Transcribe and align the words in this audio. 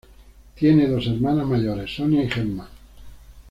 Tiene 0.55 0.87
dos 0.87 1.05
hermanas 1.05 1.45
mayores, 1.45 1.93
Sonia 1.95 2.23
y 2.23 2.29
Gemma. 2.31 2.67